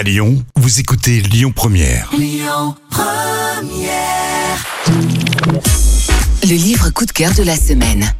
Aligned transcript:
À 0.00 0.02
Lyon, 0.02 0.42
vous 0.56 0.80
écoutez 0.80 1.20
Lyon 1.20 1.52
Première. 1.54 2.10
Le 6.42 6.54
livre 6.54 6.88
coup 6.88 7.04
de 7.04 7.12
cœur 7.12 7.34
de 7.34 7.42
la 7.42 7.54
semaine. 7.54 8.10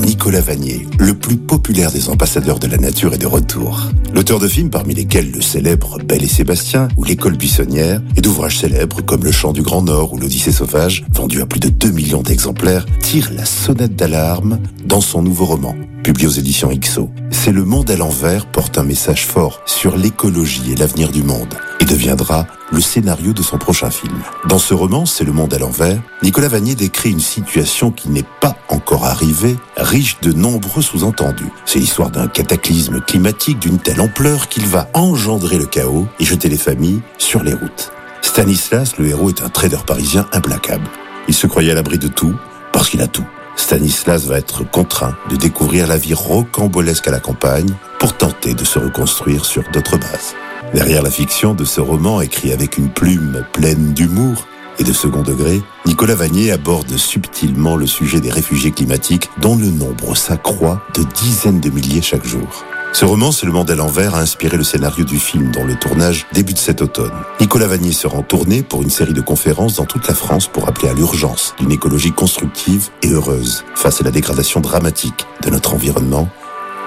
Nicolas 0.00 0.40
Vanier, 0.40 0.88
le 0.98 1.14
plus 1.14 1.36
populaire 1.36 1.92
des 1.92 2.08
ambassadeurs 2.08 2.58
de 2.58 2.66
la 2.66 2.78
nature 2.78 3.14
est 3.14 3.18
de 3.18 3.28
retour. 3.28 3.88
L'auteur 4.12 4.40
de 4.40 4.48
films 4.48 4.70
parmi 4.70 4.92
lesquels 4.92 5.30
le 5.30 5.40
célèbre 5.40 5.98
Belle 6.04 6.24
et 6.24 6.28
Sébastien 6.28 6.88
ou 6.96 7.04
L'école 7.04 7.36
buissonnière 7.36 8.02
et 8.16 8.22
d'ouvrages 8.22 8.58
célèbres 8.58 9.02
comme 9.02 9.22
Le 9.22 9.30
Chant 9.30 9.52
du 9.52 9.62
Grand 9.62 9.82
Nord 9.82 10.14
ou 10.14 10.18
L'Odyssée 10.18 10.50
sauvage, 10.50 11.04
vendu 11.12 11.40
à 11.40 11.46
plus 11.46 11.60
de 11.60 11.68
2 11.68 11.92
millions 11.92 12.22
d'exemplaires, 12.22 12.86
tire 13.00 13.30
la 13.32 13.44
sonnette 13.44 13.94
d'alarme 13.94 14.58
dans 14.84 15.00
son 15.00 15.22
nouveau 15.22 15.44
roman, 15.44 15.76
publié 16.02 16.26
aux 16.26 16.32
éditions 16.32 16.72
IXO. 16.72 17.08
C'est 17.44 17.50
le 17.50 17.64
monde 17.64 17.90
à 17.90 17.96
l'envers 17.96 18.46
porte 18.46 18.78
un 18.78 18.84
message 18.84 19.26
fort 19.26 19.62
sur 19.66 19.96
l'écologie 19.96 20.70
et 20.70 20.76
l'avenir 20.76 21.10
du 21.10 21.24
monde 21.24 21.52
et 21.80 21.84
deviendra 21.84 22.46
le 22.70 22.80
scénario 22.80 23.32
de 23.32 23.42
son 23.42 23.58
prochain 23.58 23.90
film. 23.90 24.16
Dans 24.46 24.60
ce 24.60 24.74
roman, 24.74 25.06
C'est 25.06 25.24
le 25.24 25.32
monde 25.32 25.52
à 25.52 25.58
l'envers, 25.58 26.00
Nicolas 26.22 26.46
Vanier 26.46 26.76
décrit 26.76 27.10
une 27.10 27.18
situation 27.18 27.90
qui 27.90 28.10
n'est 28.10 28.24
pas 28.40 28.54
encore 28.68 29.06
arrivée, 29.06 29.56
riche 29.76 30.20
de 30.20 30.32
nombreux 30.32 30.82
sous-entendus. 30.82 31.50
C'est 31.66 31.80
l'histoire 31.80 32.12
d'un 32.12 32.28
cataclysme 32.28 33.00
climatique 33.00 33.58
d'une 33.58 33.80
telle 33.80 34.00
ampleur 34.00 34.48
qu'il 34.48 34.66
va 34.66 34.88
engendrer 34.94 35.58
le 35.58 35.66
chaos 35.66 36.06
et 36.20 36.24
jeter 36.24 36.48
les 36.48 36.56
familles 36.56 37.02
sur 37.18 37.42
les 37.42 37.54
routes. 37.54 37.90
Stanislas, 38.20 38.98
le 38.98 39.08
héros, 39.08 39.30
est 39.30 39.42
un 39.42 39.48
trader 39.48 39.80
parisien 39.84 40.28
implacable. 40.30 40.86
Il 41.26 41.34
se 41.34 41.48
croyait 41.48 41.72
à 41.72 41.74
l'abri 41.74 41.98
de 41.98 42.06
tout 42.06 42.36
parce 42.72 42.88
qu'il 42.88 43.02
a 43.02 43.08
tout. 43.08 43.26
Stanislas 43.56 44.26
va 44.26 44.38
être 44.38 44.68
contraint 44.70 45.16
de 45.30 45.36
découvrir 45.36 45.86
la 45.86 45.96
vie 45.96 46.14
rocambolesque 46.14 47.08
à 47.08 47.10
la 47.10 47.20
campagne 47.20 47.70
pour 47.98 48.16
tenter 48.16 48.54
de 48.54 48.64
se 48.64 48.78
reconstruire 48.78 49.44
sur 49.44 49.62
d'autres 49.72 49.98
bases. 49.98 50.34
Derrière 50.74 51.02
la 51.02 51.10
fiction 51.10 51.54
de 51.54 51.64
ce 51.64 51.80
roman 51.80 52.20
écrit 52.20 52.52
avec 52.52 52.78
une 52.78 52.90
plume 52.90 53.44
pleine 53.52 53.92
d'humour 53.92 54.46
et 54.78 54.84
de 54.84 54.92
second 54.92 55.22
degré, 55.22 55.60
Nicolas 55.84 56.14
Vanier 56.14 56.50
aborde 56.50 56.96
subtilement 56.96 57.76
le 57.76 57.86
sujet 57.86 58.20
des 58.20 58.30
réfugiés 58.30 58.72
climatiques 58.72 59.28
dont 59.38 59.56
le 59.56 59.66
nombre 59.66 60.16
s'accroît 60.16 60.82
de 60.94 61.02
dizaines 61.14 61.60
de 61.60 61.68
milliers 61.68 62.02
chaque 62.02 62.24
jour. 62.24 62.64
Ce 62.92 63.06
roman, 63.06 63.32
C'est 63.32 63.46
le 63.46 63.52
monde 63.52 63.70
à 63.70 63.74
l'envers, 63.74 64.14
a 64.14 64.20
inspiré 64.20 64.56
le 64.56 64.64
scénario 64.64 65.04
du 65.04 65.18
film 65.18 65.50
dont 65.50 65.64
le 65.64 65.74
tournage 65.74 66.26
débute 66.32 66.58
cet 66.58 66.82
automne. 66.82 67.12
Nicolas 67.40 67.66
Vanier 67.66 67.92
sera 67.92 68.18
en 68.18 68.22
tournée 68.22 68.62
pour 68.62 68.82
une 68.82 68.90
série 68.90 69.14
de 69.14 69.22
conférences 69.22 69.76
dans 69.76 69.86
toute 69.86 70.06
la 70.06 70.14
France 70.14 70.46
pour 70.46 70.68
appeler 70.68 70.88
à 70.88 70.92
l'urgence 70.92 71.54
d'une 71.58 71.72
écologie 71.72 72.12
constructive 72.12 72.90
et 73.02 73.08
heureuse 73.08 73.64
face 73.74 74.00
à 74.02 74.04
la 74.04 74.10
dégradation 74.10 74.60
dramatique 74.60 75.26
de 75.42 75.50
notre 75.50 75.74
environnement 75.74 76.28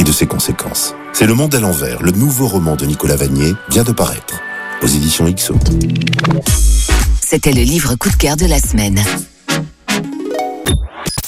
et 0.00 0.04
de 0.04 0.12
ses 0.12 0.26
conséquences. 0.26 0.94
C'est 1.12 1.26
Le 1.26 1.34
Monde 1.34 1.54
à 1.54 1.60
l'envers, 1.60 2.02
le 2.02 2.10
nouveau 2.10 2.48
roman 2.48 2.74
de 2.74 2.84
Nicolas 2.84 3.16
Vanier, 3.16 3.54
vient 3.70 3.84
de 3.84 3.92
paraître 3.92 4.34
aux 4.82 4.88
éditions 4.88 5.30
XO. 5.32 5.54
C'était 7.24 7.52
le 7.52 7.62
livre 7.62 7.94
coup 7.94 8.10
de 8.10 8.16
cœur 8.16 8.36
de 8.36 8.46
la 8.46 8.58
semaine. 8.58 9.00